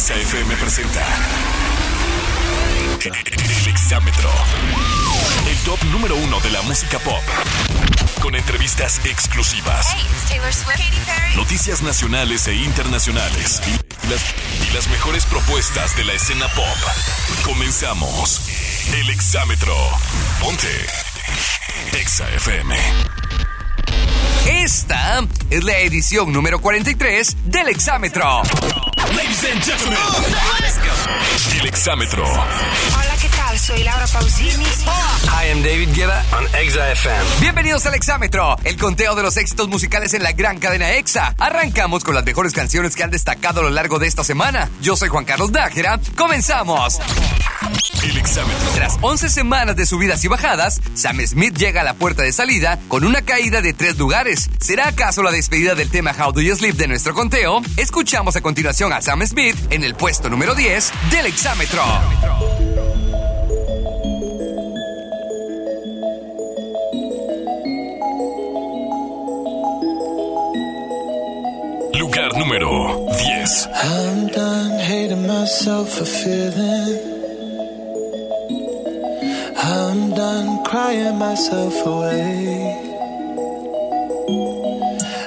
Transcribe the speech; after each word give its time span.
XAFM 0.00 0.56
presenta 0.56 1.06
El 3.04 3.68
Exámetro. 3.68 4.30
El 5.46 5.58
top 5.58 5.82
número 5.92 6.16
uno 6.16 6.40
de 6.40 6.48
la 6.48 6.62
música 6.62 6.98
pop. 7.00 7.22
Con 8.22 8.34
entrevistas 8.34 9.02
exclusivas. 9.04 9.94
Noticias 11.36 11.82
nacionales 11.82 12.48
e 12.48 12.54
internacionales. 12.54 13.60
Y 13.66 14.06
las, 14.08 14.22
y 14.70 14.74
las 14.74 14.88
mejores 14.88 15.26
propuestas 15.26 15.94
de 15.98 16.04
la 16.04 16.14
escena 16.14 16.48
pop. 16.48 16.78
Comenzamos. 17.44 18.40
El 18.94 19.10
Exámetro. 19.10 19.76
Ponte. 20.40 20.86
XAFM. 21.92 22.74
Esta 24.46 25.20
es 25.50 25.64
la 25.64 25.78
edición 25.78 26.32
número 26.32 26.60
43 26.60 27.36
del 27.46 27.68
Exámetro. 27.68 28.42
Ladies 29.14 29.44
and 29.52 29.62
gentlemen. 29.62 29.98
El 31.60 31.66
Exámetro. 31.66 32.24
Hola. 32.24 33.19
Soy 33.60 33.82
Laura 33.84 34.06
Pausini. 34.06 34.64
Hi, 34.64 35.50
I'm 35.50 35.62
David 35.62 35.90
Guetta 35.94 36.24
on 36.38 36.46
Exa 36.54 36.92
FM. 36.92 37.24
Bienvenidos 37.40 37.84
al 37.84 37.94
Exámetro, 37.94 38.56
el 38.64 38.78
conteo 38.78 39.14
de 39.14 39.22
los 39.22 39.36
éxitos 39.36 39.68
musicales 39.68 40.14
en 40.14 40.22
la 40.22 40.32
gran 40.32 40.58
cadena 40.58 40.92
EXA. 40.94 41.34
Arrancamos 41.36 42.02
con 42.02 42.14
las 42.14 42.24
mejores 42.24 42.54
canciones 42.54 42.96
que 42.96 43.02
han 43.02 43.10
destacado 43.10 43.60
a 43.60 43.64
lo 43.64 43.70
largo 43.70 43.98
de 43.98 44.06
esta 44.06 44.24
semana. 44.24 44.70
Yo 44.80 44.96
soy 44.96 45.10
Juan 45.10 45.26
Carlos 45.26 45.50
Nájera. 45.50 46.00
¡Comenzamos! 46.16 47.00
El 48.02 48.16
Exámetro. 48.16 48.70
Tras 48.74 48.96
11 49.02 49.28
semanas 49.28 49.76
de 49.76 49.84
subidas 49.84 50.24
y 50.24 50.28
bajadas, 50.28 50.80
Sam 50.94 51.20
Smith 51.26 51.54
llega 51.54 51.82
a 51.82 51.84
la 51.84 51.94
puerta 51.94 52.22
de 52.22 52.32
salida 52.32 52.78
con 52.88 53.04
una 53.04 53.20
caída 53.20 53.60
de 53.60 53.74
tres 53.74 53.98
lugares. 53.98 54.48
¿Será 54.58 54.88
acaso 54.88 55.22
la 55.22 55.32
despedida 55.32 55.74
del 55.74 55.90
tema 55.90 56.14
How 56.18 56.32
Do 56.32 56.40
You 56.40 56.56
Sleep 56.56 56.76
de 56.76 56.88
nuestro 56.88 57.12
conteo? 57.12 57.60
Escuchamos 57.76 58.36
a 58.36 58.40
continuación 58.40 58.94
a 58.94 59.02
Sam 59.02 59.26
Smith 59.26 59.56
en 59.68 59.84
el 59.84 59.94
puesto 59.94 60.30
número 60.30 60.54
10 60.54 60.92
del 61.10 61.26
Exámetro. 61.26 61.84
Lugar 72.00 72.32
número 72.32 73.06
10. 73.12 73.68
I'm 73.74 74.28
done 74.28 74.78
hating 74.80 75.26
myself 75.26 75.86
for 75.98 76.06
feeling. 76.06 76.98
I'm 79.58 80.14
done 80.14 80.64
crying 80.64 81.18
myself 81.18 81.74
away. 81.84 82.74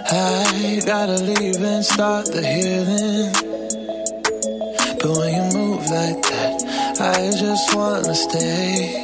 I 0.10 0.82
gotta 0.84 1.22
leave 1.22 1.62
and 1.62 1.86
start 1.86 2.26
the 2.34 2.42
healing. 2.42 3.34
But 5.00 5.12
when 5.16 5.32
you 5.38 5.46
move 5.54 5.86
like 5.92 6.22
that, 6.24 6.58
I 7.00 7.30
just 7.38 7.76
wanna 7.76 8.16
stay. 8.16 9.03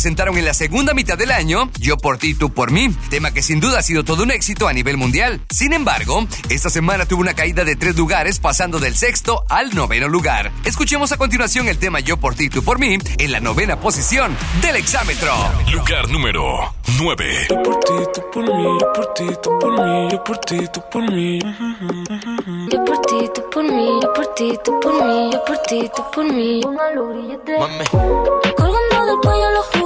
Presentaron 0.00 0.38
en 0.38 0.46
la 0.46 0.54
segunda 0.54 0.94
mitad 0.94 1.18
del 1.18 1.30
año 1.30 1.70
Yo 1.78 1.98
por 1.98 2.16
ti, 2.16 2.32
tú 2.32 2.54
por 2.54 2.70
mí, 2.70 2.88
tema 3.10 3.32
que 3.32 3.42
sin 3.42 3.60
duda 3.60 3.80
ha 3.80 3.82
sido 3.82 4.02
todo 4.02 4.22
un 4.22 4.30
éxito 4.30 4.66
a 4.66 4.72
nivel 4.72 4.96
mundial. 4.96 5.42
Sin 5.50 5.74
embargo, 5.74 6.26
esta 6.48 6.70
semana 6.70 7.04
tuvo 7.04 7.20
una 7.20 7.34
caída 7.34 7.64
de 7.64 7.76
tres 7.76 7.96
lugares, 7.96 8.38
pasando 8.38 8.78
del 8.78 8.96
sexto 8.96 9.44
al 9.50 9.74
noveno 9.74 10.08
lugar. 10.08 10.52
Escuchemos 10.64 11.12
a 11.12 11.18
continuación 11.18 11.68
el 11.68 11.76
tema 11.76 12.00
Yo 12.00 12.16
por 12.16 12.34
ti, 12.34 12.48
tú 12.48 12.64
por 12.64 12.78
mí, 12.78 12.96
en 13.18 13.30
la 13.30 13.40
novena 13.40 13.78
posición 13.78 14.34
del 14.62 14.76
Exámetro. 14.76 15.34
Lugar 15.70 16.08
número 16.08 16.74
9. 16.98 17.48
por 17.62 17.80
ti, 17.80 17.92
tú 18.14 18.22
por 18.32 18.42
mí, 18.44 18.78
yo 18.80 18.92
por 18.94 19.12
ti, 19.12 19.24
tú 19.42 19.58
por 19.58 19.72
mí, 19.84 20.08
yo 20.10 20.24
por 20.24 20.38
ti, 20.38 20.58
tú 20.72 20.82
por 20.90 21.12
mí. 21.12 21.38
Yo 22.72 22.84
por 22.84 23.00
ti, 23.02 23.30
tú 23.34 23.42
por 23.50 23.64
mí, 23.64 24.00
yo 24.02 24.12
por 24.14 24.34
ti, 24.34 24.58
tú 24.64 24.80
por 24.80 25.04
mí, 25.04 25.30
yo 25.30 25.44
por 25.44 25.58
ti, 25.58 25.90
tú 25.94 26.02
por 26.14 26.24
mí. 26.32 26.60
Colgando 28.56 29.06
del 29.06 29.16
cuello 29.22 29.50
los 29.50 29.79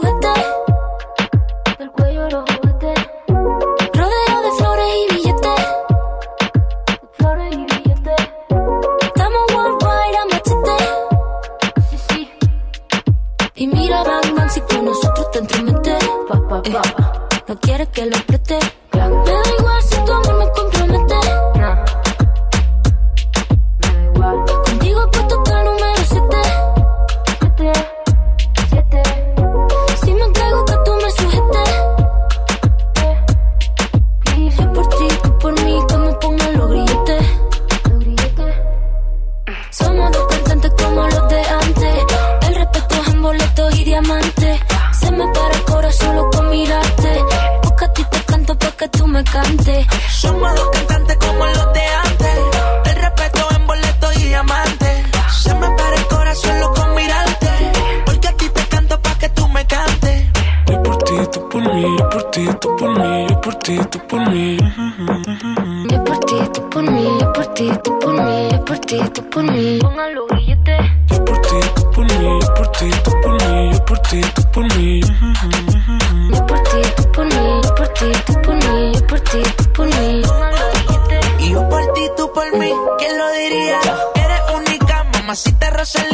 Mamacita 85.34 85.70
Rosalía. 85.70 86.13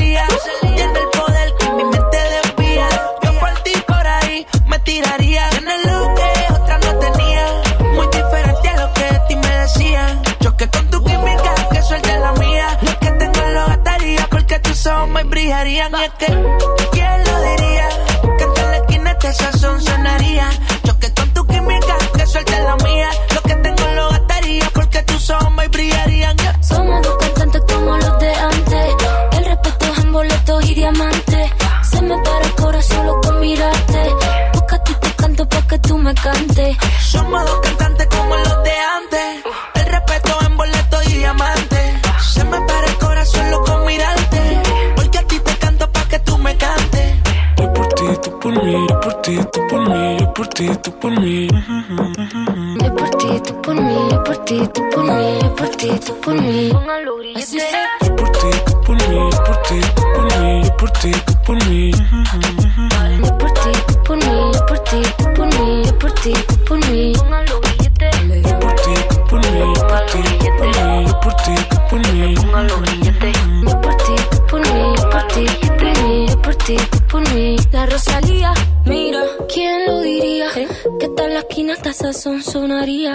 por 56.31 56.43
mí. 56.43 56.71
Así 57.37 57.59
será. 57.59 57.99
Por 58.17 58.31
ti, 58.33 58.51
por 58.87 58.97
mí, 59.09 59.31
por 59.47 59.63
ti, 59.63 59.81
por 60.15 60.41
mí, 60.41 60.63
por 60.79 60.91
ti, 60.91 61.13
por 61.47 61.69
mí. 61.69 61.91
quinata 81.61 81.91
esa 81.91 82.13
son 82.15 82.43
sonaría. 82.43 83.15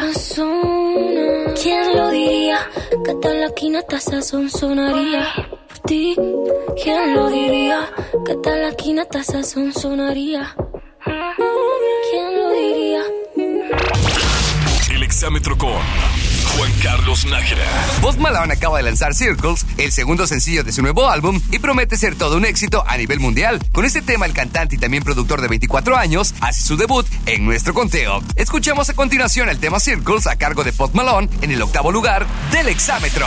¿Quién 1.64 1.98
lo 1.98 2.10
diría? 2.12 2.60
Que 3.04 3.16
tal 3.16 3.42
la 3.42 3.50
quinata 3.56 3.98
esa 3.98 4.22
son 4.22 4.52
sonaría. 4.52 5.34
Por 5.68 5.80
ti, 5.80 6.16
¿quién 6.84 7.16
lo 7.16 7.28
diría? 7.30 7.90
Que 8.24 8.36
tal 8.36 8.62
la 8.62 8.72
quinata 8.76 9.22
esa 9.22 9.42
son 9.42 9.74
sonaría. 9.74 10.56
¿Quién 12.12 12.40
lo 12.40 12.52
diría? 12.52 13.02
El 14.94 15.02
exámetro 15.02 15.58
con 15.58 15.82
Carlos 16.86 17.26
Nájera. 17.26 17.66
Post 18.00 18.20
Malone 18.20 18.54
acaba 18.54 18.78
de 18.78 18.84
lanzar 18.84 19.16
Circles, 19.16 19.66
el 19.80 19.92
segundo 19.92 20.28
sencillo 20.28 20.64
de 20.64 20.72
su 20.72 20.84
nuevo 20.84 21.10
álbum, 21.10 21.42
y 21.52 21.58
promete 21.58 21.98
ser 21.98 22.16
todo 22.16 22.38
un 22.38 22.46
éxito 22.46 22.84
a 22.86 22.96
nivel 22.96 23.20
mundial. 23.20 23.60
Con 23.74 23.86
este 23.86 24.04
tema, 24.04 24.28
el 24.28 24.34
cantante 24.34 24.76
y 24.76 24.78
también 24.78 25.02
productor 25.02 25.42
de 25.42 25.48
24 25.48 25.98
años 25.98 26.36
hace 26.42 26.62
su 26.62 26.78
debut 26.78 27.08
en 27.26 27.44
nuestro 27.44 27.74
conteo. 27.74 28.22
Escuchemos 28.36 28.88
a 28.92 28.94
continuación 28.94 29.50
el 29.50 29.60
tema 29.60 29.80
Circles 29.80 30.28
a 30.28 30.36
cargo 30.36 30.64
de 30.64 30.74
Post 30.74 30.94
Malone 30.94 31.28
en 31.42 31.50
el 31.50 31.62
octavo 31.64 31.92
lugar 31.92 32.28
del 32.52 32.68
exámetro. 32.68 33.26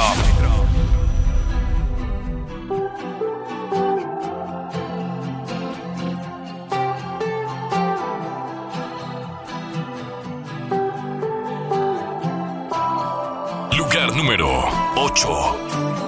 8. 15.15 16.08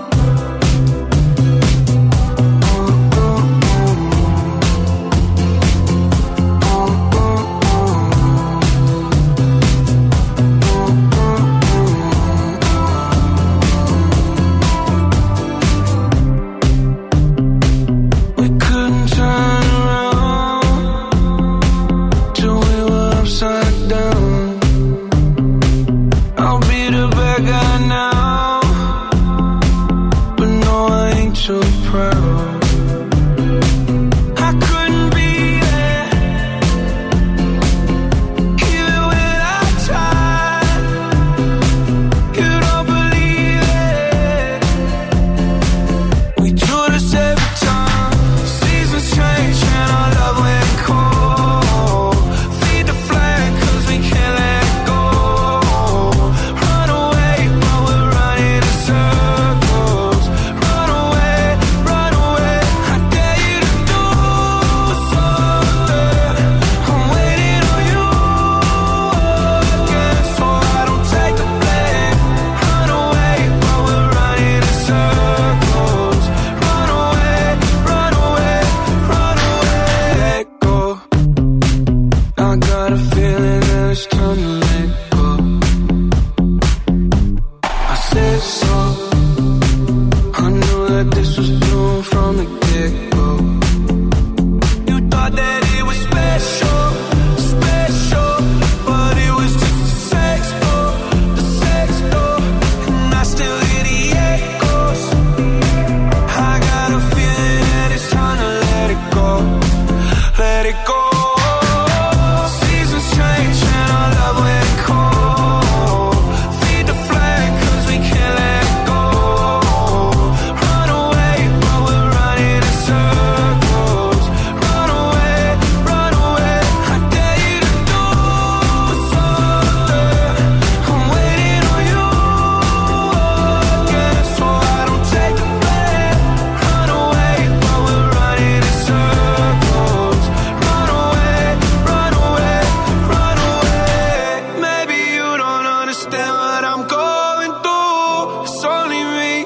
Understand 146.03 146.33
what 146.33 146.65
I'm 146.65 146.89
going 146.89 147.53
through. 147.63 148.45
It's 148.45 148.65
only 148.65 149.05
me. 149.05 149.45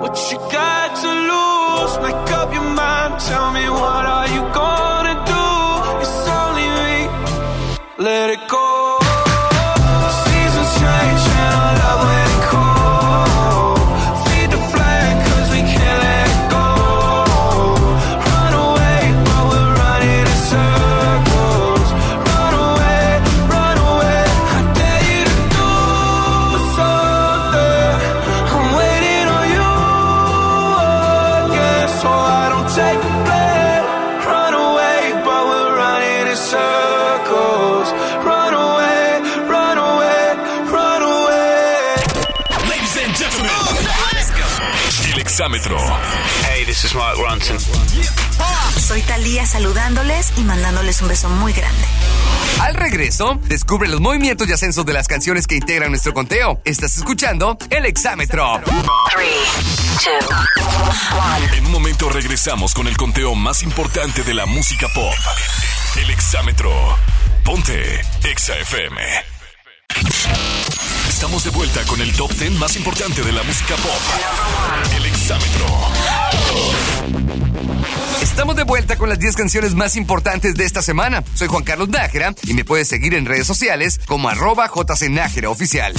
What 0.00 0.30
you 0.30 0.38
got 0.52 0.73
Hey, 45.66 46.64
this 46.66 46.84
is 46.84 46.94
Mark 46.94 47.16
Ronson. 47.16 47.56
Soy 48.78 49.00
Talía 49.00 49.46
saludándoles 49.46 50.34
y 50.36 50.42
mandándoles 50.42 51.00
un 51.00 51.08
beso 51.08 51.30
muy 51.30 51.54
grande. 51.54 51.86
Al 52.60 52.74
regreso, 52.74 53.40
descubre 53.48 53.88
los 53.88 53.98
movimientos 53.98 54.46
y 54.46 54.52
ascensos 54.52 54.84
de 54.84 54.92
las 54.92 55.08
canciones 55.08 55.46
que 55.46 55.54
integran 55.54 55.88
nuestro 55.88 56.12
conteo. 56.12 56.60
Estás 56.66 56.98
escuchando 56.98 57.56
el 57.70 57.86
exámetro. 57.86 58.60
En 61.56 61.64
un 61.64 61.72
momento 61.72 62.10
regresamos 62.10 62.74
con 62.74 62.86
el 62.86 62.98
conteo 62.98 63.34
más 63.34 63.62
importante 63.62 64.22
de 64.22 64.34
la 64.34 64.44
música 64.44 64.86
pop. 64.94 65.14
El 65.96 66.10
exámetro. 66.10 66.70
Ponte 67.42 68.02
Exa 68.22 68.54
FM. 68.58 69.33
Estamos 71.14 71.44
de 71.44 71.50
vuelta 71.50 71.80
con 71.84 72.00
el 72.00 72.12
top 72.12 72.32
10 72.32 72.54
más 72.58 72.74
importante 72.74 73.22
de 73.22 73.30
la 73.30 73.44
música 73.44 73.76
pop. 73.76 74.00
El 74.96 75.06
exámetro. 75.06 75.64
Estamos 78.20 78.56
de 78.56 78.64
vuelta 78.64 78.96
con 78.96 79.08
las 79.08 79.20
10 79.20 79.36
canciones 79.36 79.74
más 79.76 79.94
importantes 79.94 80.56
de 80.56 80.64
esta 80.64 80.82
semana. 80.82 81.22
Soy 81.36 81.46
Juan 81.46 81.62
Carlos 81.62 81.88
Nájera 81.88 82.34
y 82.42 82.54
me 82.54 82.64
puedes 82.64 82.88
seguir 82.88 83.14
en 83.14 83.26
redes 83.26 83.46
sociales 83.46 84.00
como 84.06 84.28
arroba 84.28 84.68
jcnájera 84.68 85.50
oficial. 85.50 85.94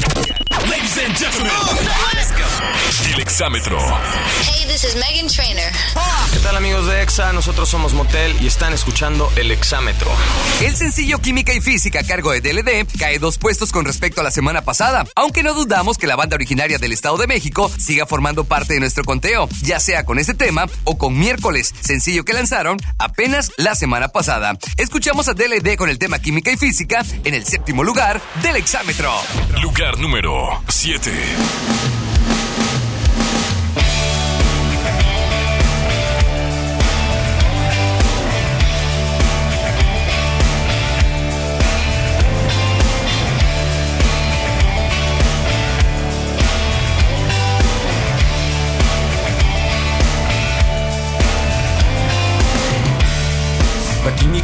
Ladies 0.70 0.98
and 0.98 1.16
gentlemen, 1.16 1.52
el 3.14 3.22
exámetro. 3.22 3.78
Hey, 4.42 4.66
this 4.68 4.84
is 4.84 4.96
Megan 4.96 5.28
Trainer. 5.28 5.72
¿Qué 6.34 6.40
tal 6.40 6.58
amigos 6.58 6.88
de 6.88 7.02
EXA? 7.02 7.34
Nosotros 7.34 7.70
somos 7.70 7.94
Motel 7.94 8.36
y 8.42 8.48
están 8.48 8.74
escuchando 8.74 9.32
El 9.36 9.52
Exámetro. 9.52 10.12
El 10.62 10.76
sencillo 10.76 11.20
Química 11.20 11.54
y 11.54 11.62
Física 11.62 12.00
a 12.00 12.04
cargo 12.04 12.32
de 12.32 12.42
DLD 12.42 12.88
cae 13.00 13.20
dos 13.20 13.38
puestos 13.38 13.72
con 13.72 13.86
respecto 13.86 14.22
a 14.22 14.24
la 14.24 14.32
semana 14.32 14.64
pasada, 14.64 15.06
aunque 15.16 15.44
no 15.44 15.54
dudamos 15.54 15.98
que 15.98 16.08
la 16.08 16.16
banda 16.16 16.36
originaria 16.36 16.78
del 16.78 16.92
Estado 16.92 17.18
de 17.18 17.28
México 17.28 17.72
siga 17.78 18.06
formando 18.06 18.44
parte 18.44 18.74
de 18.74 18.80
nuestro 18.80 19.04
conteo, 19.04 19.48
ya 19.62 19.80
sea 19.80 20.06
con 20.06 20.20
este 20.20 20.34
tema 20.34 20.68
o 20.84 20.98
con 20.98 21.18
Miércoles, 21.18 21.74
sencillo 21.80 22.26
que 22.26 22.34
lanzaron 22.34 22.78
apenas 23.00 23.52
la 23.58 23.76
semana 23.76 24.10
pasada. 24.10 24.58
Escuchamos 24.78 25.28
a 25.28 25.34
DLD 25.34 25.76
con 25.78 25.90
el 25.90 26.00
tema 26.00 26.20
Química 26.20 26.52
y 26.52 26.58
Física 26.58 27.04
en 27.24 27.34
el 27.34 27.46
séptimo 27.46 27.84
lugar 27.84 28.22
del 28.44 28.58
exámetro. 28.58 29.12
Lugar 29.62 29.98
número 30.00 30.62
7. 30.68 31.12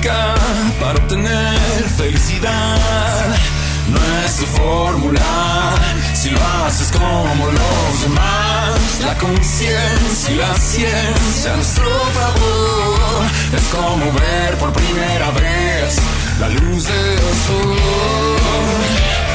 Para 0.01 0.97
obtener 0.97 1.59
felicidad 1.95 3.35
no 3.87 3.99
es 4.25 4.37
tu 4.37 4.45
fórmula. 4.47 5.75
Si 6.15 6.31
lo 6.31 6.39
haces 6.65 6.91
como 6.91 7.45
los 7.45 8.01
demás, 8.01 8.99
la 9.05 9.15
conciencia 9.19 10.31
y 10.31 10.35
la 10.37 10.55
ciencia 10.55 11.53
a 11.53 11.55
nuestro 11.55 11.85
favor 11.85 13.25
es 13.55 13.63
como 13.65 14.11
ver 14.13 14.57
por 14.57 14.73
primera 14.73 15.29
vez 15.31 15.97
la 16.39 16.49
luz 16.49 16.83
del 16.83 17.19
sol. 17.45 19.30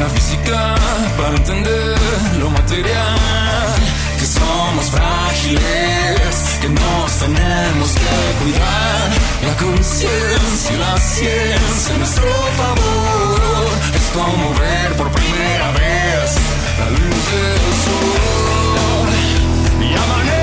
La 0.00 0.08
física 0.08 0.74
para 1.18 1.36
entender 1.36 1.94
lo 2.40 2.48
material, 2.48 3.74
que 4.18 4.24
somos 4.24 4.86
frágiles, 4.90 6.58
que 6.62 6.68
nos 6.70 7.12
tenemos 7.18 7.90
que 7.92 8.42
cuidar. 8.42 9.10
La 9.46 9.54
conciencia 9.58 10.78
la 10.78 10.96
ciencia 10.98 11.94
a 11.94 11.98
nuestro 11.98 12.32
favor 12.56 13.68
es 13.94 14.06
como 14.16 14.54
ver 14.58 14.96
por 14.96 15.10
primera 15.10 15.70
vez 15.72 16.28
la 16.78 16.88
luz 16.96 17.24
del 17.32 17.72
sol. 17.84 19.10
Y 19.82 19.88
amanece, 20.02 20.39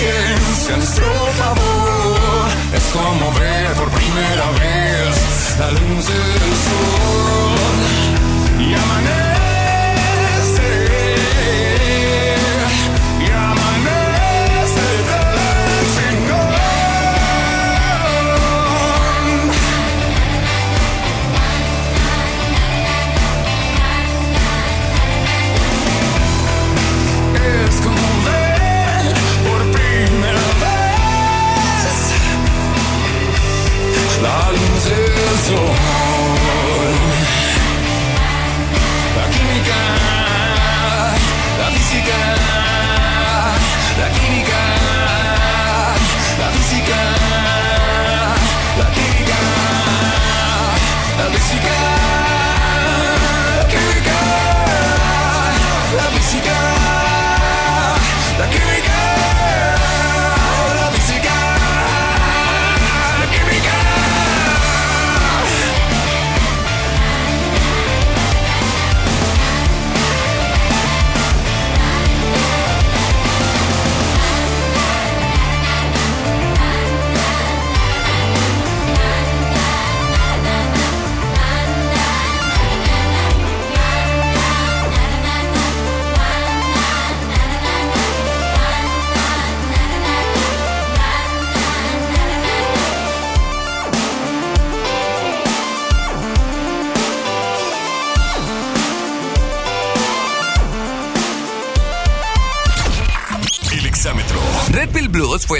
ciencia 0.00 0.76
nuestro 0.76 1.06
favor. 1.38 2.48
Es 2.74 2.84
como 2.92 3.32
ver 3.38 3.72
por 3.74 3.88
primera 3.90 4.50
vez 4.52 5.56
la 5.58 5.70
luz 5.72 6.06
del 6.06 6.54
sol 6.64 6.99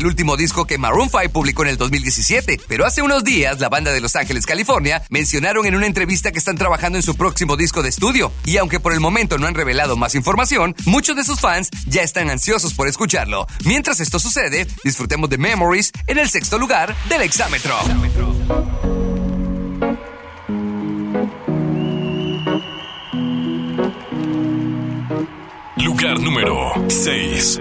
el 0.01 0.07
último 0.07 0.39
disco 0.39 0.67
que 0.67 0.79
Maroon 0.79 1.11
5 1.11 1.29
publicó 1.31 1.63
en 1.63 1.69
el 1.69 1.77
2017, 1.77 2.59
pero 2.67 2.87
hace 2.87 3.03
unos 3.03 3.23
días 3.23 3.61
la 3.61 3.69
banda 3.69 3.93
de 3.93 4.01
Los 4.01 4.17
Ángeles, 4.17 4.47
California, 4.47 5.03
mencionaron 5.11 5.67
en 5.67 5.75
una 5.75 5.85
entrevista 5.85 6.33
que 6.33 6.39
están 6.39 6.57
trabajando 6.57 6.97
en 6.97 7.03
su 7.03 7.17
próximo 7.17 7.55
disco 7.55 7.83
de 7.83 7.91
estudio, 7.91 8.33
y 8.47 8.57
aunque 8.57 8.81
por 8.81 8.95
el 8.95 9.01
momento 9.01 9.37
no 9.37 9.47
han 9.47 9.55
revelado 9.55 9.99
más 9.99 10.15
información, 10.15 10.75
muchos 10.87 11.17
de 11.17 11.25
sus 11.25 11.39
fans 11.39 11.69
ya 11.87 12.01
están 12.01 12.31
ansiosos 12.31 12.73
por 12.73 12.89
escucharlo. 12.89 13.47
Mientras 13.67 14.01
esto 14.01 14.19
sucede, 14.19 14.67
disfrutemos 14.85 15.29
de 15.29 15.37
Memories 15.37 15.93
en 16.07 16.17
el 16.17 16.31
sexto 16.31 16.59
lugar 16.59 16.97
del 17.11 17.21
exámetro. 17.21 17.77
Lugar 25.77 26.19
número 26.21 26.73
6. 26.89 27.61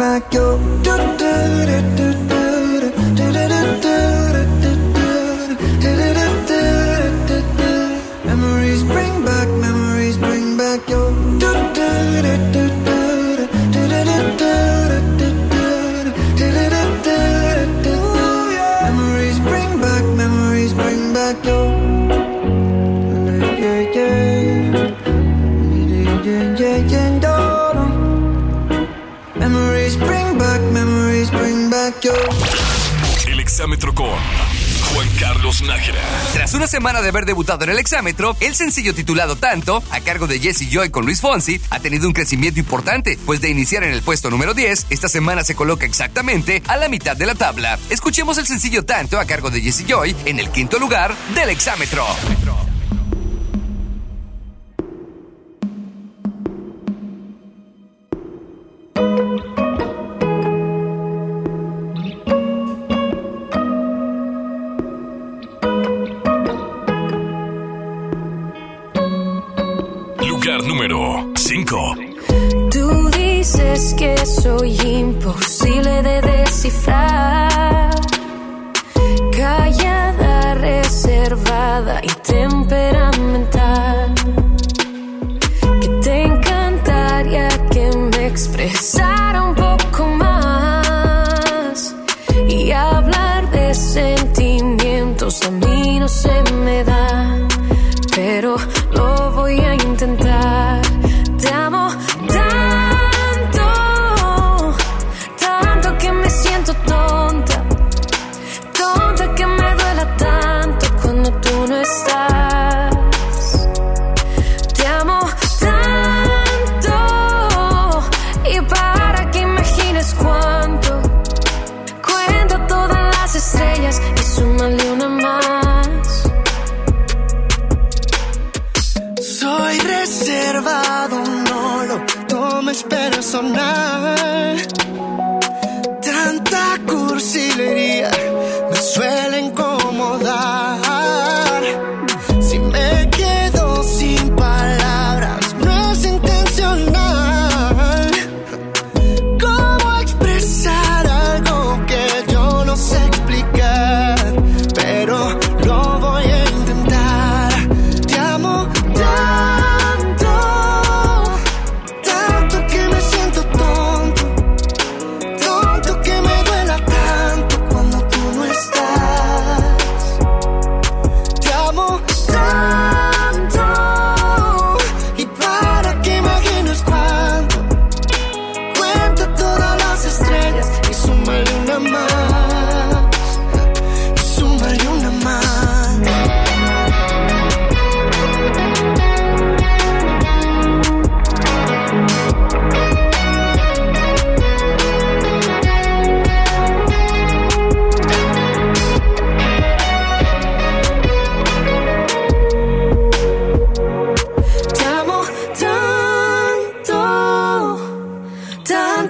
back 0.00 0.32
your. 0.32 0.80
Memories 2.00 2.39
Tras 36.32 36.54
una 36.54 36.68
semana 36.68 37.02
de 37.02 37.08
haber 37.08 37.26
debutado 37.26 37.64
en 37.64 37.70
el 37.70 37.78
exámetro, 37.80 38.36
el 38.38 38.54
sencillo 38.54 38.94
titulado 38.94 39.34
Tanto, 39.34 39.82
a 39.90 39.98
cargo 39.98 40.28
de 40.28 40.38
Jesse 40.38 40.70
Joy 40.70 40.90
con 40.90 41.04
Luis 41.04 41.20
Fonsi, 41.20 41.60
ha 41.70 41.80
tenido 41.80 42.06
un 42.06 42.12
crecimiento 42.12 42.60
importante, 42.60 43.18
pues 43.26 43.40
de 43.40 43.50
iniciar 43.50 43.82
en 43.82 43.92
el 43.92 44.02
puesto 44.02 44.30
número 44.30 44.54
10, 44.54 44.86
esta 44.90 45.08
semana 45.08 45.42
se 45.42 45.56
coloca 45.56 45.86
exactamente 45.86 46.62
a 46.68 46.76
la 46.76 46.88
mitad 46.88 47.16
de 47.16 47.26
la 47.26 47.34
tabla. 47.34 47.80
Escuchemos 47.90 48.38
el 48.38 48.46
sencillo 48.46 48.84
Tanto 48.84 49.18
a 49.18 49.24
cargo 49.24 49.50
de 49.50 49.60
Jesse 49.60 49.84
Joy 49.88 50.14
en 50.24 50.38
el 50.38 50.50
quinto 50.50 50.78
lugar 50.78 51.16
del 51.34 51.50
exámetro. 51.50 52.06
5. 71.70 71.94
Tú 72.72 73.10
dices 73.10 73.94
que 73.96 74.16
soy 74.26 74.76
imposible 74.80 76.02
de 76.02 76.20
descifrar. 76.20 77.29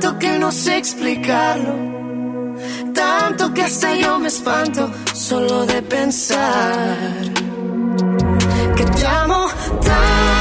Tanto 0.00 0.18
que 0.18 0.38
no 0.38 0.50
sé 0.50 0.78
explicarlo. 0.78 1.74
Tanto 2.94 3.52
que 3.52 3.62
hasta 3.62 3.94
yo 3.96 4.18
me 4.18 4.28
espanto 4.28 4.90
solo 5.12 5.66
de 5.66 5.82
pensar 5.82 6.96
que 8.76 8.84
te 8.84 9.06
amo 9.06 9.46
tanto. 9.82 10.39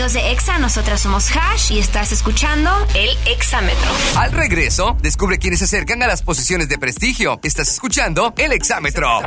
Amigos 0.00 0.14
de 0.14 0.32
EXA, 0.32 0.58
nosotras 0.58 0.98
somos 1.02 1.28
Hash 1.36 1.72
y 1.72 1.78
estás 1.78 2.10
escuchando 2.10 2.70
el 2.94 3.10
Exámetro. 3.26 3.90
Al 4.16 4.32
regreso, 4.32 4.96
descubre 5.02 5.38
quiénes 5.38 5.58
se 5.58 5.66
acercan 5.66 6.02
a 6.02 6.06
las 6.06 6.22
posiciones 6.22 6.70
de 6.70 6.78
prestigio. 6.78 7.38
Estás 7.42 7.68
escuchando 7.68 8.32
el 8.38 8.52
Exámetro. 8.52 9.20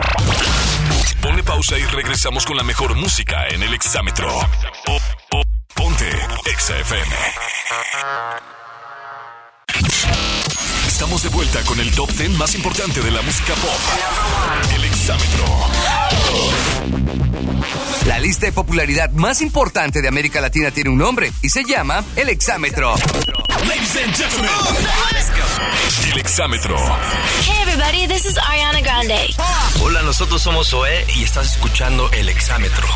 Pone 1.22 1.44
pausa 1.44 1.78
y 1.78 1.84
regresamos 1.84 2.48
con 2.48 2.58
la 2.58 2.64
mejor 2.64 2.96
música 2.96 3.46
en 3.50 3.62
el 3.62 3.72
Exámetro. 3.76 4.30
ponte 5.76 6.10
Exa 6.52 6.76
FM. 6.80 7.16
Estamos 11.04 11.24
de 11.24 11.30
vuelta 11.36 11.62
con 11.63 11.78
el 11.82 11.92
top 11.92 12.10
10 12.12 12.30
más 12.38 12.56
importante 12.56 13.02
de 13.02 13.12
la 13.12 13.22
música 13.22 13.54
pop. 13.56 13.78
El 14.74 14.86
Exámetro. 14.86 15.44
La 18.08 18.20
lista 18.20 18.46
de 18.46 18.54
popularidad 18.54 19.12
más 19.12 19.42
importante 19.42 20.02
de 20.02 20.08
América 20.08 20.39
Latina 20.39 20.72
tiene 20.72 20.92
un 20.92 20.98
nombre 20.98 21.34
y 21.42 21.50
se 21.50 21.66
llama 21.66 22.06
El 22.16 22.30
Exámetro. 22.30 22.96
Ladies 23.68 23.98
and 23.98 24.16
gentlemen, 24.16 24.50
El 26.12 26.19
Exámetro. 26.19 26.76
Hey 27.41 27.56
everybody, 27.62 28.08
this 28.08 28.26
is 28.26 28.38
Ariana 28.38 28.82
Grande. 28.82 29.34
Hola, 29.82 30.02
nosotros 30.04 30.41
somos 30.41 30.69
Zoe 30.69 31.06
y 31.15 31.24
estás 31.24 31.54
escuchando 31.54 32.12
El 32.12 32.30
Exámetro. 32.30 32.88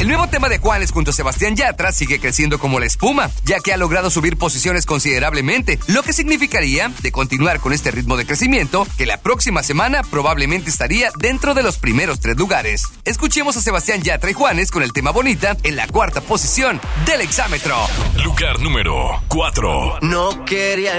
El 0.00 0.08
nuevo 0.08 0.28
tema 0.28 0.48
de 0.48 0.58
Juanes 0.58 0.92
junto 0.92 1.10
a 1.10 1.14
Sebastián 1.14 1.56
Yatra 1.56 1.92
sigue 1.92 2.20
creciendo 2.20 2.58
como 2.58 2.80
la 2.80 2.86
espuma, 2.86 3.30
ya 3.44 3.60
que 3.60 3.72
ha 3.72 3.76
logrado 3.76 4.10
subir 4.10 4.38
posiciones 4.38 4.86
considerablemente, 4.86 5.78
lo 5.88 6.02
que 6.02 6.12
significaría, 6.12 6.90
de 7.02 7.12
continuar 7.12 7.60
con 7.60 7.72
este 7.72 7.90
ritmo 7.90 8.16
de 8.16 8.26
crecimiento, 8.26 8.86
que 8.96 9.06
la 9.06 9.18
próxima 9.18 9.62
semana 9.62 10.02
probablemente 10.02 10.70
estaría 10.70 11.10
dentro 11.18 11.54
de 11.54 11.62
los 11.62 11.76
primeros 11.76 12.20
tres 12.20 12.36
lugares. 12.36 12.84
Escuchemos 13.04 13.56
a 13.56 13.60
Sebastián 13.60 14.02
Yatra 14.02 14.30
y 14.30 14.34
Juanes 14.34 14.70
con 14.70 14.82
el 14.82 14.92
tema 14.92 15.10
Bonita 15.10 15.56
en 15.64 15.76
la 15.76 15.86
cuarta 15.86 16.20
posición 16.20 16.80
del 17.04 17.20
Exámetro. 17.20 17.76
Lugar 18.24 18.58
número 18.60 19.22
4. 19.28 19.98
No 20.00 20.44
quería 20.46 20.98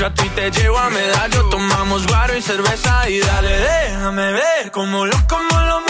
Yo 0.00 0.06
a 0.06 0.14
ti 0.14 0.30
te 0.30 0.50
llevo 0.50 0.78
a 0.78 0.88
medallo, 0.88 1.50
tomamos 1.50 2.06
guaro 2.06 2.34
y 2.34 2.40
cerveza 2.40 3.06
y 3.10 3.20
dale, 3.20 3.50
déjame 3.50 4.32
ver. 4.32 4.70
Cómo 4.70 5.04
lo, 5.04 5.12
cómo 5.28 5.60
lo 5.60 5.89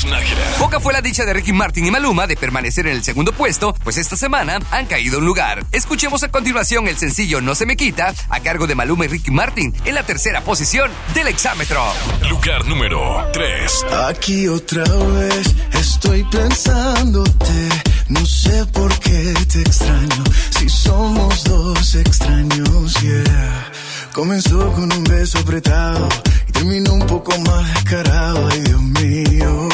Carlos 0.00 0.04
Nájera. 0.04 0.40
Poca 0.58 0.80
fue 0.80 0.92
la 0.92 1.00
dicha 1.00 1.24
de 1.24 1.32
Ricky 1.32 1.52
Martin 1.52 1.86
y 1.86 1.90
Maluma 1.90 2.26
de 2.26 2.36
permanecer 2.36 2.86
en 2.86 2.96
el 2.96 3.02
segundo 3.02 3.32
puesto, 3.32 3.74
pues 3.84 3.96
esta 3.96 4.16
semana 4.16 4.58
han 4.70 4.86
caído 4.86 5.18
un 5.18 5.24
lugar. 5.24 5.64
Escuchemos 5.72 6.22
a 6.22 6.28
continuación 6.30 6.88
el 6.88 6.96
sencillo 6.96 7.40
No 7.40 7.54
se 7.54 7.66
me 7.66 7.76
quita, 7.76 8.14
a 8.28 8.40
cargo 8.40 8.66
de 8.66 8.74
Maluma 8.74 9.04
y 9.04 9.08
Ricky 9.08 9.30
Martin, 9.30 9.74
en 9.84 9.94
la 9.94 10.02
tercera 10.04 10.42
posición 10.42 10.90
del 11.14 11.28
Exámetro. 11.28 11.82
Lugar 12.28 12.64
número 12.66 13.28
3. 13.32 13.86
Aquí 14.08 14.48
otra 14.48 14.84
vez 14.84 15.54
estoy 15.72 16.24
pensándote. 16.24 17.68
No 18.08 18.24
sé 18.26 18.66
por 18.66 18.96
qué 19.00 19.34
te 19.52 19.60
extraño. 19.60 20.24
Si 20.58 20.68
somos 20.68 21.44
dos 21.44 21.94
extraños, 21.94 23.00
yeah. 23.00 23.70
Comenzó 24.12 24.72
con 24.72 24.92
un 24.92 25.04
beso 25.04 25.38
apretado 25.38 26.08
y 26.48 26.52
terminó 26.52 26.94
un 26.94 27.06
poco 27.06 27.38
más 27.40 27.74
descarado. 27.74 28.48
Ay, 28.50 28.60
Dios 28.60 28.82
mío, 28.82 29.68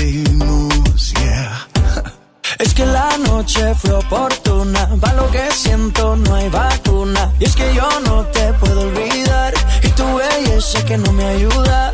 Es 2.58 2.74
que 2.74 2.84
la 2.86 3.16
noche 3.18 3.74
fue 3.74 3.92
oportuna, 3.92 4.88
va 5.02 5.12
lo 5.14 5.30
que 5.30 5.50
siento 5.52 6.16
no 6.16 6.34
hay 6.34 6.48
vacuna. 6.48 7.32
Y 7.38 7.44
es 7.44 7.54
que 7.54 7.72
yo 7.74 7.88
no 8.06 8.24
te 8.26 8.52
puedo 8.54 8.80
olvidar, 8.82 9.54
y 9.82 9.88
tu 9.88 10.04
belleza 10.16 10.84
que 10.84 10.98
no 10.98 11.12
me 11.12 11.24
ayuda. 11.24 11.92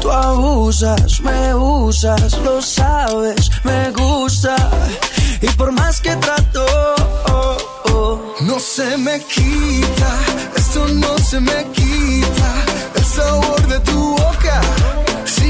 Tú 0.00 0.10
abusas, 0.10 1.20
me 1.20 1.54
usas, 1.54 2.36
lo 2.38 2.60
sabes, 2.60 3.48
me 3.64 3.92
gusta. 3.92 4.56
Y 5.40 5.46
por 5.48 5.70
más 5.72 6.00
que 6.00 6.16
trato, 6.16 6.66
oh, 7.28 7.56
oh, 7.92 8.34
no 8.42 8.58
se 8.58 8.96
me 8.96 9.20
quita, 9.20 10.18
esto 10.56 10.88
no 10.88 11.16
se 11.18 11.38
me 11.40 11.66
quita, 11.72 12.54
el 12.96 13.04
sabor 13.04 13.68
de 13.68 13.78
tu 13.80 14.16
boca 14.16 14.60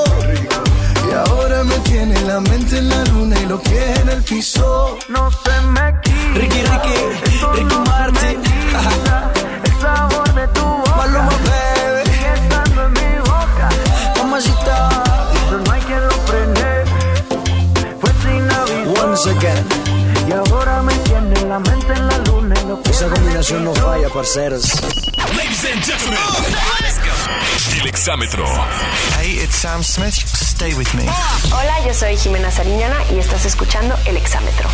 Y 1.11 1.13
ahora 1.13 1.61
me 1.65 1.75
tiene 1.79 2.19
la 2.21 2.39
mente 2.39 2.77
en 2.77 2.87
la 2.87 3.03
luna 3.05 3.37
y 3.37 3.45
lo 3.45 3.61
que 3.61 3.93
en 3.95 4.07
el 4.07 4.23
piso. 4.23 4.97
No 5.09 5.29
se 5.29 5.61
me 5.67 5.93
quita. 6.01 6.33
Ricky, 6.35 6.61
Ricky, 6.61 6.95
Ricky 7.53 7.75
Martin. 7.85 8.41
El 9.65 9.81
sabor 9.81 10.33
de 10.33 10.47
tu 10.47 10.61
boca. 10.61 10.95
Maluma, 10.95 11.29
baby. 11.29 12.09
Sigue 12.09 12.33
estando 12.33 12.85
en 12.85 12.93
mi 12.93 13.19
boca. 13.19 13.69
Mamacita. 14.19 14.89
Eso 15.47 15.57
no 15.65 15.71
hay 15.73 15.81
quien 15.81 16.01
lo 16.07 16.15
frene. 16.27 16.69
Fue 17.99 18.11
sin 18.23 18.49
aviso. 18.49 19.03
Once 19.05 19.29
again. 19.31 19.65
Y 20.29 20.31
ahora 20.31 20.81
me 20.81 20.93
tiene 20.93 21.41
la 21.41 21.59
mente 21.59 21.91
en 21.91 22.07
la 22.07 22.17
luna 22.19 22.55
y 22.63 22.67
lo 22.69 22.81
que 22.81 22.89
Esa 22.89 23.09
combinación 23.09 23.65
no 23.65 23.73
falla, 23.75 24.07
parceros. 24.07 24.63
Ladies 25.35 25.65
and 25.65 25.83
gentlemen. 25.83 26.19
El 26.79 26.80
exámetro. 28.01 28.43
Hey, 29.19 29.37
it's 29.43 29.57
Sam 29.57 29.83
Smith. 29.83 30.15
Stay 30.15 30.73
with 30.73 30.91
me. 30.95 31.03
Hola, 31.53 31.85
yo 31.85 31.93
soy 31.93 32.17
Jimena 32.17 32.49
Sariñana 32.49 32.97
y 33.11 33.19
estás 33.19 33.45
escuchando 33.45 33.95
El 34.05 34.17
Exámetro. 34.17 34.67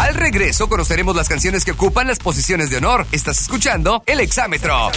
Al 0.00 0.16
regreso 0.16 0.68
conoceremos 0.68 1.14
las 1.14 1.28
canciones 1.28 1.64
que 1.64 1.70
ocupan 1.70 2.08
las 2.08 2.18
posiciones 2.18 2.70
de 2.70 2.78
honor. 2.78 3.06
Estás 3.12 3.40
escuchando 3.40 4.02
El 4.06 4.18
Exámetro. 4.18 4.90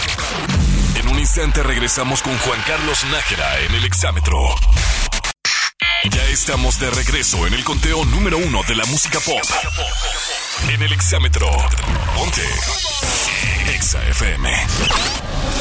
En 0.96 1.06
un 1.06 1.20
instante 1.20 1.62
regresamos 1.62 2.20
con 2.20 2.36
Juan 2.38 2.60
Carlos 2.66 3.04
Nájera 3.12 3.60
en 3.60 3.72
el 3.72 3.84
exámetro. 3.84 4.36
Ya 6.10 6.24
estamos 6.24 6.80
de 6.80 6.90
regreso 6.90 7.46
en 7.46 7.54
el 7.54 7.62
conteo 7.62 8.04
número 8.06 8.38
uno 8.38 8.60
de 8.66 8.74
la 8.74 8.84
música 8.86 9.20
pop. 9.20 9.44
En 10.68 10.82
el 10.82 10.92
exámetro. 10.92 11.48
Ponte. 12.16 12.42
Exa 13.74 14.02
FM. 14.08 14.50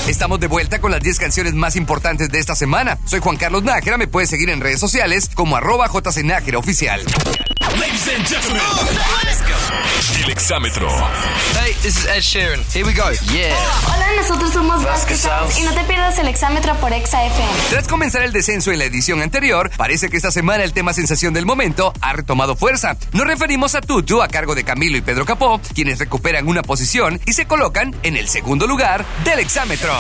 Estamos 0.07 0.39
de 0.39 0.47
vuelta 0.47 0.79
con 0.79 0.91
las 0.91 1.01
10 1.01 1.19
canciones 1.19 1.53
más 1.53 1.75
importantes 1.75 2.29
de 2.29 2.39
esta 2.39 2.55
semana. 2.55 2.97
Soy 3.05 3.19
Juan 3.19 3.37
Carlos 3.37 3.63
Nájera, 3.63 3.97
me 3.97 4.07
puedes 4.07 4.29
seguir 4.29 4.49
en 4.49 4.61
redes 4.61 4.79
sociales 4.79 5.29
como 5.33 5.57
arroba 5.57 5.89
jcnájera 5.89 6.57
oficial. 6.57 7.01
Ladies 7.79 8.07
and 8.15 8.25
gentlemen, 8.25 8.61
exámetro. 10.47 10.87
Hey, 11.59 11.73
this 11.81 11.97
is 11.97 12.05
Ed 12.05 12.21
Sheeran. 12.21 12.63
Here 12.73 12.85
we 12.85 12.93
go. 12.93 13.11
Yeah. 13.33 13.53
Hola, 13.85 14.13
nosotros 14.15 14.53
somos 14.53 14.81
Vasquez 14.81 15.19
Sounds 15.19 15.59
y 15.59 15.63
no 15.63 15.73
te 15.73 15.83
pierdas 15.83 16.17
el 16.19 16.29
exámetro 16.29 16.73
por 16.75 16.93
Exa 16.93 17.25
FM. 17.25 17.51
Tras 17.69 17.89
comenzar 17.89 18.21
el 18.21 18.31
descenso 18.31 18.71
en 18.71 18.79
la 18.79 18.85
edición 18.85 19.21
anterior, 19.21 19.69
parece 19.75 20.07
que 20.09 20.15
esta 20.15 20.31
semana 20.31 20.63
el 20.63 20.71
tema 20.71 20.93
sensación 20.93 21.33
del 21.33 21.45
momento 21.45 21.91
ha 21.99 22.13
retomado 22.13 22.55
fuerza. 22.55 22.95
Nos 23.11 23.27
referimos 23.27 23.75
a 23.75 23.81
Tutu 23.81 24.21
a 24.21 24.29
cargo 24.29 24.55
de 24.55 24.63
Camilo 24.63 24.95
y 24.95 25.01
Pedro 25.01 25.25
Capó, 25.25 25.59
quienes 25.75 25.99
recuperan 25.99 26.47
una 26.47 26.61
posición 26.61 27.19
y 27.25 27.33
se 27.33 27.45
colocan 27.45 27.93
en 28.03 28.15
el 28.15 28.29
segundo 28.29 28.67
lugar 28.67 29.05
del 29.25 29.39
exámetro. 29.39 29.93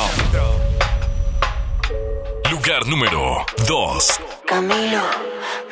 Lugar 2.49 2.87
número 2.87 3.45
2. 3.67 4.19
Camilo, 4.47 5.03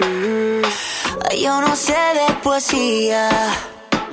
mm, 0.02 1.38
yo 1.42 1.62
no 1.62 1.74
sé 1.78 1.94
de 1.94 2.34
poesía 2.44 3.30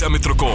exámetro 0.00 0.34
con 0.34 0.48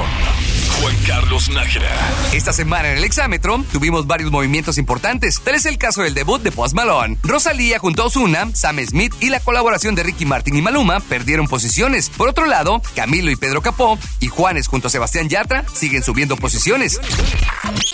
Juan 0.82 0.96
Carlos 1.06 1.50
Nájera. 1.50 1.88
Esta 2.34 2.52
semana 2.52 2.90
en 2.92 2.98
el 2.98 3.04
exámetro 3.04 3.64
tuvimos 3.72 4.08
varios 4.08 4.32
movimientos 4.32 4.80
importantes. 4.80 5.40
Tal 5.40 5.54
es 5.54 5.68
el 5.68 5.78
caso 5.78 6.02
del 6.02 6.16
debut 6.16 6.42
de 6.42 6.52
Post 6.52 6.74
Malone. 6.74 7.18
Rosalía 7.22 7.78
junto 7.78 8.02
a 8.02 8.06
Ozuna, 8.06 8.50
Sam 8.56 8.80
Smith 8.84 9.14
y 9.20 9.30
la 9.30 9.40
colaboración 9.40 9.94
de 9.94 10.02
Ricky 10.02 10.26
Martin 10.26 10.56
y 10.56 10.64
Maluma 10.64 11.00
perdieron 11.00 11.48
posiciones. 11.48 12.10
Por 12.10 12.28
otro 12.28 12.48
lado, 12.48 12.82
Camilo 12.96 13.30
y 13.30 13.36
Pedro 13.36 13.62
Capó 13.62 14.00
y 14.20 14.30
Juanes 14.30 14.68
junto 14.68 14.88
a 14.88 14.90
Sebastián 14.90 15.30
Yatra 15.30 15.64
siguen 15.72 16.02
subiendo 16.02 16.38
posiciones. 16.38 17.00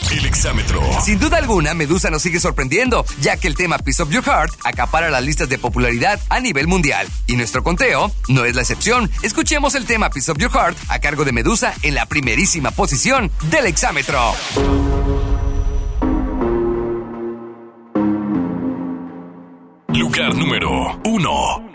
El 0.10 0.26
exámetro. 0.26 0.82
Sin 1.04 1.20
duda 1.20 1.38
alguna, 1.38 1.74
Medusa 1.74 2.10
nos 2.10 2.22
sigue 2.22 2.39
sorprendiendo, 2.39 3.06
ya 3.20 3.36
que 3.36 3.47
el 3.47 3.56
tema 3.56 3.78
Piece 3.78 4.02
of 4.02 4.10
Your 4.10 4.24
Heart 4.24 4.54
acapara 4.64 5.10
las 5.10 5.24
listas 5.24 5.49
de 5.49 5.58
popularidad 5.58 6.20
a 6.30 6.39
nivel 6.39 6.68
mundial. 6.68 7.10
Y 7.28 7.36
nuestro 7.36 7.62
conteo 7.62 8.10
no 8.30 8.45
es 8.45 8.56
la 8.56 8.62
excepción. 8.62 9.12
Escuchemos 9.22 9.76
el 9.76 9.86
tema 9.86 10.10
Piece 10.10 10.32
of 10.32 10.38
Your 10.38 10.52
Heart 10.52 10.78
a 10.88 10.99
cargo 10.99 11.26
de 11.26 11.32
Medusa 11.34 11.40
en 11.81 11.95
la 11.95 12.05
primerísima 12.05 12.69
posición 12.69 13.31
del 13.49 13.65
exámetro. 13.65 14.19
Lugar 19.87 20.35
número 20.35 20.99
1. 21.03 21.71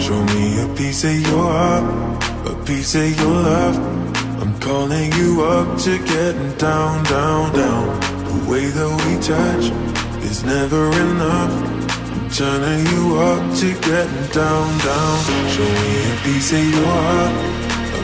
Show 0.00 0.24
me 0.24 0.60
a 0.60 0.74
piece 0.74 1.04
of 1.04 1.20
your 1.20 1.52
heart, 1.52 1.84
a 2.46 2.64
piece 2.64 2.96
of 2.96 3.16
your 3.16 3.42
love. 3.42 3.78
I'm 4.42 4.58
calling 4.58 5.12
you 5.12 5.40
up 5.44 5.78
to 5.84 5.96
getting 5.98 6.52
down, 6.58 7.04
down, 7.04 7.52
down. 7.52 8.00
The 8.24 8.50
way 8.50 8.66
that 8.66 8.90
we 9.06 9.14
touch 9.22 9.70
is 10.24 10.42
never 10.42 10.90
enough. 10.90 11.52
I'm 12.12 12.28
turning 12.30 12.86
you 12.86 13.18
up 13.18 13.54
to 13.60 13.72
getting 13.88 14.26
down, 14.32 14.78
down. 14.78 15.18
Show 15.54 15.70
me 15.78 15.90
a 16.10 16.16
piece 16.24 16.52
of 16.52 16.64
your 16.74 16.86
heart, 16.86 17.59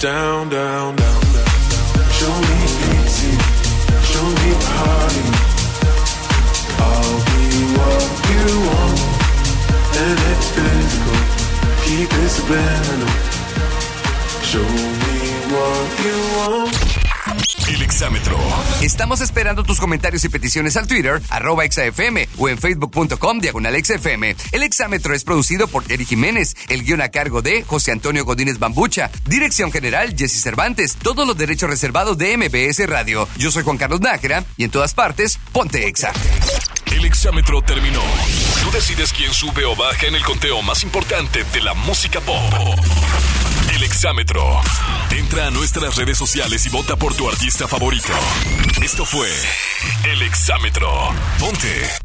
down, 0.00 0.48
down, 0.48 0.94
down, 0.94 1.20
down. 1.20 1.46
Show 2.12 2.30
me 2.30 2.58
pity, 2.82 3.32
show 4.06 4.26
me 4.42 4.50
party. 4.62 5.26
I'll 6.78 7.18
be 7.26 7.42
what 7.74 8.06
you 8.30 8.46
want, 8.68 9.00
and 9.98 10.18
it's 10.30 10.48
physical. 10.54 11.18
Keep 11.84 12.10
it 12.14 12.28
subliminal. 12.28 13.08
Show 14.42 14.62
me 14.62 15.18
what 15.52 15.88
you 16.04 16.16
want. 16.38 16.87
El 17.68 17.82
exámetro. 17.82 18.38
Estamos 18.80 19.20
esperando 19.20 19.62
tus 19.62 19.78
comentarios 19.78 20.24
y 20.24 20.30
peticiones 20.30 20.78
al 20.78 20.86
Twitter, 20.86 21.20
arroba 21.28 21.66
exafm 21.66 22.26
o 22.38 22.48
en 22.48 22.56
facebook.com 22.56 23.40
diagonal 23.40 23.76
exafm. 23.76 24.34
El 24.52 24.62
exámetro 24.62 25.14
es 25.14 25.22
producido 25.22 25.68
por 25.68 25.84
Eric 25.92 26.08
Jiménez, 26.08 26.56
el 26.70 26.82
guion 26.82 27.02
a 27.02 27.10
cargo 27.10 27.42
de 27.42 27.64
José 27.64 27.92
Antonio 27.92 28.24
Godínez 28.24 28.58
Bambucha, 28.58 29.10
dirección 29.26 29.70
general 29.70 30.14
Jesse 30.16 30.42
Cervantes, 30.42 30.96
todos 30.96 31.26
los 31.26 31.36
derechos 31.36 31.68
reservados 31.68 32.16
de 32.16 32.38
MBS 32.38 32.88
Radio. 32.88 33.28
Yo 33.36 33.50
soy 33.50 33.64
Juan 33.64 33.76
Carlos 33.76 34.00
Nájera 34.00 34.44
y 34.56 34.64
en 34.64 34.70
todas 34.70 34.94
partes, 34.94 35.38
ponte 35.52 35.86
exa. 35.86 36.12
El 36.90 37.04
exámetro 37.04 37.60
terminó. 37.60 38.00
Tú 38.62 38.70
decides 38.70 39.12
quién 39.12 39.32
sube 39.34 39.66
o 39.66 39.76
baja 39.76 40.06
en 40.06 40.14
el 40.14 40.24
conteo 40.24 40.62
más 40.62 40.82
importante 40.82 41.44
de 41.52 41.60
la 41.60 41.74
música 41.74 42.18
pop. 42.22 42.42
Exámetro. 43.88 44.42
Entra 45.10 45.46
a 45.46 45.50
nuestras 45.50 45.96
redes 45.96 46.18
sociales 46.18 46.66
y 46.66 46.68
vota 46.68 46.94
por 46.96 47.14
tu 47.14 47.26
artista 47.26 47.66
favorito. 47.66 48.12
Esto 48.82 49.06
fue 49.06 49.28
El 50.04 50.20
exámetro. 50.22 50.90
Ponte 51.40 51.98